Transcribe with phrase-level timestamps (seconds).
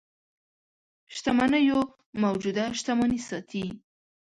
[1.15, 1.79] شتمنيو
[2.23, 3.65] موجوده شتمني ساتي.